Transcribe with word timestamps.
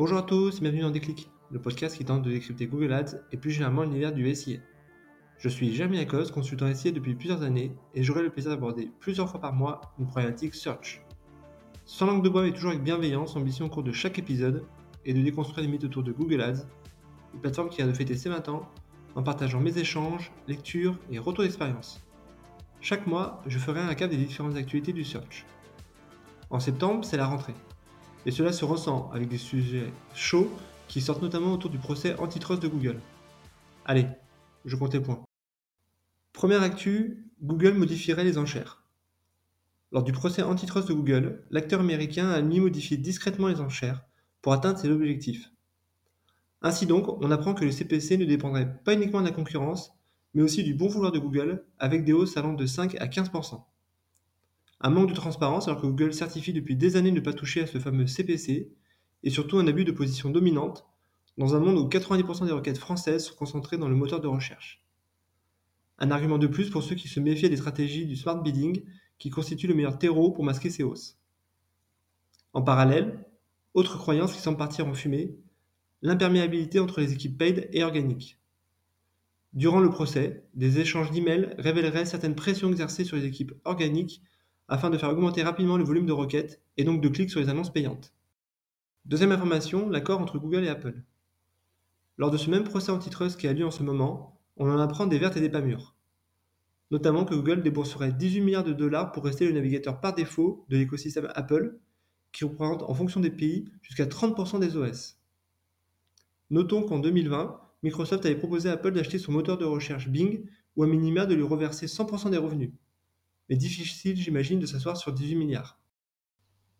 Bonjour 0.00 0.16
à 0.16 0.22
tous 0.22 0.56
et 0.56 0.60
bienvenue 0.62 0.80
dans 0.80 0.90
Déclic, 0.90 1.28
le 1.50 1.60
podcast 1.60 1.94
qui 1.94 2.06
tente 2.06 2.22
de 2.22 2.30
décrypter 2.30 2.66
Google 2.66 2.90
Ads 2.94 3.18
et 3.32 3.36
plus 3.36 3.50
généralement 3.50 3.82
l'univers 3.82 4.14
du 4.14 4.34
SIA. 4.34 4.56
Je 5.36 5.50
suis 5.50 5.74
Jérémy 5.74 5.98
Lacoste, 5.98 6.32
consultant 6.32 6.74
SIA 6.74 6.90
depuis 6.90 7.14
plusieurs 7.14 7.42
années 7.42 7.76
et 7.92 8.02
j'aurai 8.02 8.22
le 8.22 8.30
plaisir 8.30 8.50
d'aborder 8.50 8.90
plusieurs 8.98 9.28
fois 9.28 9.42
par 9.42 9.52
mois 9.52 9.82
une 9.98 10.06
problématique 10.06 10.54
search. 10.54 11.02
Sans 11.84 12.06
langue 12.06 12.24
de 12.24 12.30
bois 12.30 12.44
mais 12.44 12.52
toujours 12.52 12.70
avec 12.70 12.82
bienveillance, 12.82 13.36
ambition 13.36 13.66
au 13.66 13.68
cours 13.68 13.82
de 13.82 13.92
chaque 13.92 14.18
épisode 14.18 14.64
est 15.04 15.12
de 15.12 15.20
déconstruire 15.20 15.66
les 15.66 15.70
mythes 15.70 15.84
autour 15.84 16.02
de 16.02 16.12
Google 16.12 16.40
Ads, 16.40 16.64
une 17.34 17.40
plateforme 17.42 17.68
qui 17.68 17.82
a 17.82 17.86
de 17.86 17.92
fêter 17.92 18.16
ses 18.16 18.30
20 18.30 18.48
ans 18.48 18.70
en 19.16 19.22
partageant 19.22 19.60
mes 19.60 19.76
échanges, 19.76 20.32
lectures 20.48 20.96
et 21.10 21.18
retours 21.18 21.44
d'expérience. 21.44 22.02
Chaque 22.80 23.06
mois, 23.06 23.42
je 23.46 23.58
ferai 23.58 23.80
un 23.80 23.88
récap 23.88 24.08
des 24.08 24.16
différentes 24.16 24.56
actualités 24.56 24.94
du 24.94 25.04
search. 25.04 25.44
En 26.48 26.58
septembre, 26.58 27.04
c'est 27.04 27.18
la 27.18 27.26
rentrée. 27.26 27.54
Et 28.26 28.30
cela 28.30 28.52
se 28.52 28.64
ressent 28.64 29.10
avec 29.12 29.28
des 29.28 29.38
sujets 29.38 29.92
chauds 30.14 30.50
qui 30.88 31.00
sortent 31.00 31.22
notamment 31.22 31.52
autour 31.52 31.70
du 31.70 31.78
procès 31.78 32.16
antitrust 32.18 32.62
de 32.62 32.68
Google. 32.68 33.00
Allez, 33.84 34.06
je 34.64 34.76
compte 34.76 34.92
les 34.92 35.00
points. 35.00 35.22
Première 36.32 36.62
actu, 36.62 37.26
Google 37.42 37.74
modifierait 37.74 38.24
les 38.24 38.38
enchères. 38.38 38.84
Lors 39.92 40.02
du 40.02 40.12
procès 40.12 40.42
antitrust 40.42 40.88
de 40.88 40.92
Google, 40.92 41.44
l'acteur 41.50 41.80
américain 41.80 42.30
a 42.30 42.40
mis 42.42 42.60
modifier 42.60 42.96
discrètement 42.96 43.48
les 43.48 43.60
enchères 43.60 44.04
pour 44.42 44.52
atteindre 44.52 44.78
ses 44.78 44.88
objectifs. 44.88 45.50
Ainsi 46.62 46.86
donc, 46.86 47.08
on 47.22 47.30
apprend 47.30 47.54
que 47.54 47.64
le 47.64 47.72
CPC 47.72 48.18
ne 48.18 48.24
dépendrait 48.24 48.80
pas 48.84 48.94
uniquement 48.94 49.20
de 49.20 49.26
la 49.26 49.32
concurrence, 49.32 49.92
mais 50.34 50.42
aussi 50.42 50.62
du 50.62 50.74
bon 50.74 50.88
vouloir 50.88 51.10
de 51.10 51.18
Google, 51.18 51.64
avec 51.78 52.04
des 52.04 52.12
hausses 52.12 52.36
allant 52.36 52.52
de 52.52 52.66
5 52.66 52.96
à 53.00 53.06
15%. 53.06 53.64
Un 54.80 54.90
manque 54.90 55.10
de 55.10 55.14
transparence 55.14 55.68
alors 55.68 55.80
que 55.80 55.86
Google 55.86 56.14
certifie 56.14 56.52
depuis 56.52 56.76
des 56.76 56.96
années 56.96 57.12
ne 57.12 57.20
pas 57.20 57.34
toucher 57.34 57.62
à 57.62 57.66
ce 57.66 57.78
fameux 57.78 58.06
CPC, 58.06 58.72
et 59.22 59.30
surtout 59.30 59.58
un 59.58 59.66
abus 59.66 59.84
de 59.84 59.92
position 59.92 60.30
dominante, 60.30 60.86
dans 61.36 61.54
un 61.54 61.60
monde 61.60 61.78
où 61.78 61.88
90% 61.88 62.46
des 62.46 62.52
requêtes 62.52 62.78
françaises 62.78 63.26
sont 63.26 63.34
concentrées 63.34 63.76
dans 63.76 63.88
le 63.88 63.94
moteur 63.94 64.20
de 64.20 64.28
recherche. 64.28 64.82
Un 65.98 66.10
argument 66.10 66.38
de 66.38 66.46
plus 66.46 66.70
pour 66.70 66.82
ceux 66.82 66.94
qui 66.94 67.08
se 67.08 67.20
méfiaient 67.20 67.50
des 67.50 67.58
stratégies 67.58 68.06
du 68.06 68.16
smart 68.16 68.42
bidding 68.42 68.82
qui 69.18 69.28
constitue 69.28 69.66
le 69.66 69.74
meilleur 69.74 69.98
terreau 69.98 70.30
pour 70.30 70.44
masquer 70.44 70.70
ces 70.70 70.82
hausses. 70.82 71.18
En 72.54 72.62
parallèle, 72.62 73.26
autre 73.74 73.98
croyance 73.98 74.32
qui 74.32 74.40
semble 74.40 74.56
partir 74.56 74.86
en 74.86 74.94
fumée, 74.94 75.36
l'imperméabilité 76.02 76.80
entre 76.80 77.00
les 77.00 77.12
équipes 77.12 77.36
paid 77.36 77.68
et 77.72 77.84
organiques. 77.84 78.38
Durant 79.52 79.80
le 79.80 79.90
procès, 79.90 80.44
des 80.54 80.80
échanges 80.80 81.10
d'emails 81.10 81.54
révéleraient 81.58 82.06
certaines 82.06 82.34
pressions 82.34 82.70
exercées 82.70 83.04
sur 83.04 83.16
les 83.16 83.26
équipes 83.26 83.52
organiques 83.64 84.22
afin 84.70 84.88
de 84.88 84.96
faire 84.96 85.10
augmenter 85.10 85.42
rapidement 85.42 85.76
le 85.76 85.84
volume 85.84 86.06
de 86.06 86.12
requêtes 86.12 86.62
et 86.76 86.84
donc 86.84 87.02
de 87.02 87.08
clics 87.08 87.28
sur 87.28 87.40
les 87.40 87.48
annonces 87.48 87.72
payantes. 87.72 88.14
Deuxième 89.04 89.32
information, 89.32 89.90
l'accord 89.90 90.20
entre 90.20 90.38
Google 90.38 90.64
et 90.64 90.68
Apple. 90.68 91.02
Lors 92.16 92.30
de 92.30 92.36
ce 92.36 92.48
même 92.48 92.62
procès 92.62 92.92
antitrust 92.92 93.38
qui 93.38 93.48
a 93.48 93.52
lieu 93.52 93.66
en 93.66 93.72
ce 93.72 93.82
moment, 93.82 94.40
on 94.56 94.70
en 94.70 94.78
apprend 94.78 95.08
des 95.08 95.18
vertes 95.18 95.36
et 95.36 95.40
des 95.40 95.48
pas 95.48 95.60
mûres. 95.60 95.96
Notamment 96.92 97.24
que 97.24 97.34
Google 97.34 97.62
débourserait 97.62 98.12
18 98.12 98.42
milliards 98.42 98.64
de 98.64 98.72
dollars 98.72 99.10
pour 99.10 99.24
rester 99.24 99.44
le 99.44 99.52
navigateur 99.52 100.00
par 100.00 100.14
défaut 100.14 100.64
de 100.68 100.76
l'écosystème 100.76 101.28
Apple, 101.34 101.78
qui 102.30 102.44
représente 102.44 102.84
en 102.84 102.94
fonction 102.94 103.18
des 103.18 103.30
pays 103.30 103.68
jusqu'à 103.82 104.06
30% 104.06 104.60
des 104.60 104.76
OS. 104.76 105.18
Notons 106.50 106.84
qu'en 106.84 107.00
2020, 107.00 107.60
Microsoft 107.82 108.24
avait 108.24 108.36
proposé 108.36 108.68
à 108.68 108.74
Apple 108.74 108.92
d'acheter 108.92 109.18
son 109.18 109.32
moteur 109.32 109.58
de 109.58 109.64
recherche 109.64 110.08
Bing 110.08 110.46
ou 110.76 110.84
à 110.84 110.86
minima 110.86 111.26
de 111.26 111.34
lui 111.34 111.42
reverser 111.42 111.86
100% 111.86 112.30
des 112.30 112.38
revenus. 112.38 112.70
Mais 113.50 113.56
difficile, 113.56 114.16
j'imagine, 114.16 114.60
de 114.60 114.66
s'asseoir 114.66 114.96
sur 114.96 115.12
18 115.12 115.34
milliards. 115.34 115.80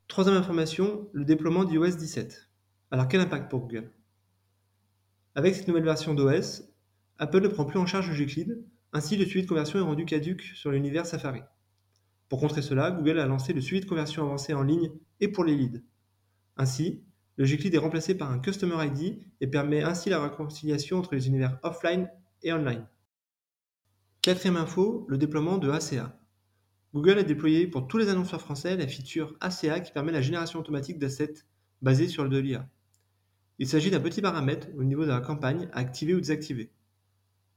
Troisième 0.07 0.37
information, 0.37 1.11
le 1.13 1.25
déploiement 1.25 1.65
d'iOS 1.65 1.97
17. 1.97 2.49
Alors 2.93 3.09
quel 3.09 3.21
impact 3.21 3.51
pour 3.51 3.61
Google? 3.61 3.93
Avec 5.35 5.57
cette 5.57 5.67
nouvelle 5.67 5.85
version 5.85 6.15
d'OS, 6.15 6.63
Apple 7.19 7.43
ne 7.43 7.49
prend 7.49 7.65
plus 7.65 7.81
en 7.81 7.87
charge 7.87 8.09
le 8.09 8.15
Gclead, 8.15 8.65
ainsi 8.93 9.17
le 9.17 9.25
suivi 9.27 9.43
de 9.43 9.49
conversion 9.49 9.81
est 9.81 9.83
rendu 9.83 10.05
caduque 10.05 10.43
sur 10.43 10.71
l'univers 10.71 11.07
Safari. 11.07 11.43
Pour 12.29 12.39
contrer 12.39 12.63
cela, 12.63 12.93
Google 12.93 13.19
a 13.19 13.27
lancé 13.27 13.53
le 13.53 13.61
suivi 13.61 13.83
de 13.83 13.89
conversion 13.89 14.23
avancé 14.23 14.55
en 14.55 14.63
ligne 14.63 14.93
et 15.19 15.27
pour 15.27 15.43
les 15.43 15.57
leads. 15.57 15.83
Ainsi, 16.57 17.03
le 17.37 17.47
Gclead 17.47 17.75
est 17.75 17.79
remplacé 17.79 18.17
par 18.17 18.31
un 18.31 18.39
Customer 18.39 18.87
ID 18.87 19.19
et 19.41 19.47
permet 19.49 19.83
ainsi 19.83 20.09
la 20.09 20.23
réconciliation 20.23 20.99
entre 20.99 21.17
les 21.17 21.27
univers 21.27 21.59
offline 21.65 22.09
et 22.43 22.53
online. 22.53 22.87
Quatrième 24.23 24.57
info, 24.57 25.05
le 25.09 25.19
déploiement 25.19 25.59
de 25.59 25.69
ACA. 25.69 26.17
Google 26.93 27.19
a 27.19 27.23
déployé 27.23 27.69
pour 27.69 27.87
tous 27.87 27.99
les 27.99 28.09
annonceurs 28.09 28.41
français 28.41 28.77
la 28.77 28.89
feature 28.89 29.37
ACA 29.41 29.81
qui 29.81 29.93
permet 29.93 30.11
la 30.11 30.23
génération 30.23 30.59
automatique 30.59 30.99
d'assets 30.99 31.45
basée 31.83 32.09
sur 32.09 32.25
le 32.25 32.31
de 32.31 32.39
l'IA. 32.39 32.69
Il 33.59 33.69
s'agit 33.69 33.91
d'un 33.91 34.01
petit 34.01 34.23
paramètre 34.23 34.69
au 34.77 34.83
niveau 34.83 35.03
de 35.03 35.11
la 35.11 35.21
campagne 35.21 35.69
à 35.73 35.79
activer 35.79 36.15
ou 36.15 36.21
désactiver. 36.21 36.71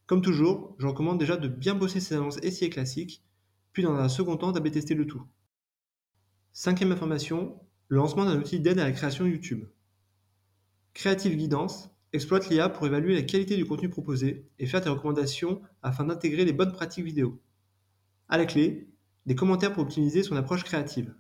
Comme 0.06 0.22
toujours, 0.22 0.76
je 0.78 0.86
recommande 0.86 1.18
déjà 1.18 1.38
de 1.38 1.48
bien 1.48 1.76
bosser 1.76 2.00
ces 2.00 2.16
annonces 2.16 2.40
SIA 2.42 2.70
classiques, 2.70 3.24
puis 3.72 3.84
dans 3.84 3.96
un 3.96 4.10
second 4.10 4.38
temps 4.38 4.52
d'AB 4.52 4.70
tester 4.70 4.94
le 4.94 5.08
tout. 5.08 5.24
Cinquième 6.52 6.92
information, 6.92 7.60
le 7.88 7.98
lancement 7.98 8.26
d'un 8.26 8.38
outil 8.38 8.60
d'aide 8.60 8.80
à 8.80 8.84
la 8.84 8.92
création 8.92 9.26
YouTube. 9.26 9.66
Creative 10.94 11.36
Guidance 11.36 11.90
exploite 12.12 12.50
l'IA 12.50 12.70
pour 12.70 12.86
évaluer 12.86 13.16
la 13.16 13.24
qualité 13.24 13.58
du 13.58 13.66
contenu 13.66 13.90
proposé 13.90 14.46
et 14.60 14.68
faire 14.68 14.82
des 14.82 14.90
recommandations 14.90 15.62
afin 15.82 16.04
d'intégrer 16.04 16.46
les 16.46 16.54
bonnes 16.54 16.72
pratiques 16.72 17.06
vidéo. 17.06 17.42
À 18.30 18.38
la 18.38 18.46
clé, 18.46 18.93
des 19.26 19.36
commentaires 19.36 19.74
pour 19.74 19.84
optimiser 19.84 20.24
son 20.24 20.36
approche 20.36 20.64
créative. 20.64 21.14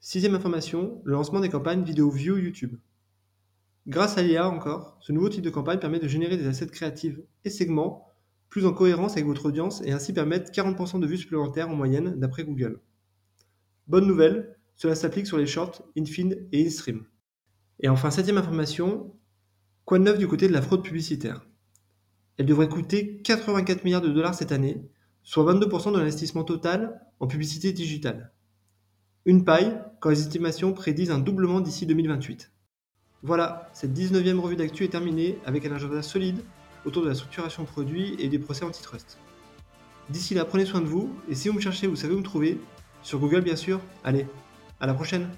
Sixième 0.00 0.34
information, 0.34 1.00
le 1.04 1.12
lancement 1.12 1.40
des 1.40 1.48
campagnes 1.48 1.82
vidéo 1.82 2.10
view 2.10 2.36
YouTube. 2.36 2.76
Grâce 3.86 4.18
à 4.18 4.22
l'IA 4.22 4.48
encore, 4.48 4.98
ce 5.00 5.12
nouveau 5.12 5.28
type 5.28 5.44
de 5.44 5.50
campagne 5.50 5.78
permet 5.78 6.00
de 6.00 6.08
générer 6.08 6.36
des 6.36 6.46
assets 6.46 6.66
créatifs 6.66 7.18
et 7.44 7.50
segments 7.50 8.12
plus 8.48 8.66
en 8.66 8.72
cohérence 8.72 9.12
avec 9.12 9.26
votre 9.26 9.46
audience 9.46 9.82
et 9.82 9.92
ainsi 9.92 10.12
permettre 10.12 10.50
40% 10.50 11.00
de 11.00 11.06
vues 11.06 11.18
supplémentaires 11.18 11.68
en 11.68 11.74
moyenne 11.74 12.18
d'après 12.18 12.44
Google. 12.44 12.80
Bonne 13.86 14.06
nouvelle, 14.06 14.56
cela 14.76 14.94
s'applique 14.94 15.26
sur 15.26 15.38
les 15.38 15.46
shorts, 15.46 15.82
infin 15.96 16.30
et 16.52 16.66
in-stream. 16.66 17.04
Et 17.80 17.88
enfin, 17.88 18.10
septième 18.10 18.38
information, 18.38 19.14
quoi 19.84 19.98
de 19.98 20.04
neuf 20.04 20.18
du 20.18 20.26
côté 20.26 20.48
de 20.48 20.52
la 20.52 20.62
fraude 20.62 20.82
publicitaire? 20.82 21.46
Elle 22.38 22.46
devrait 22.46 22.68
coûter 22.68 23.22
84 23.22 23.84
milliards 23.84 24.02
de 24.02 24.08
dollars 24.08 24.34
cette 24.34 24.52
année, 24.52 24.82
soit 25.26 25.44
22% 25.44 25.92
de 25.92 25.98
l'investissement 25.98 26.44
total 26.44 27.00
en 27.18 27.26
publicité 27.26 27.72
digitale. 27.72 28.32
Une 29.24 29.44
paille 29.44 29.76
quand 29.98 30.08
les 30.08 30.20
estimations 30.20 30.72
prédisent 30.72 31.10
un 31.10 31.18
doublement 31.18 31.60
d'ici 31.60 31.84
2028. 31.84 32.52
Voilà, 33.24 33.68
cette 33.72 33.92
19e 33.92 34.38
revue 34.38 34.54
d'actu 34.54 34.84
est 34.84 34.88
terminée 34.88 35.36
avec 35.44 35.66
un 35.66 35.72
agenda 35.74 36.00
solide 36.00 36.38
autour 36.84 37.02
de 37.02 37.08
la 37.08 37.14
structuration 37.16 37.64
produit 37.64 38.14
et 38.20 38.28
des 38.28 38.38
procès 38.38 38.64
antitrust. 38.64 39.18
D'ici 40.10 40.32
là, 40.34 40.44
prenez 40.44 40.64
soin 40.64 40.80
de 40.80 40.86
vous, 40.86 41.12
et 41.28 41.34
si 41.34 41.48
vous 41.48 41.56
me 41.56 41.60
cherchez, 41.60 41.88
vous 41.88 41.96
savez 41.96 42.14
où 42.14 42.18
me 42.18 42.22
trouver, 42.22 42.60
sur 43.02 43.18
Google 43.18 43.40
bien 43.40 43.56
sûr. 43.56 43.80
Allez, 44.04 44.28
à 44.78 44.86
la 44.86 44.94
prochaine 44.94 45.28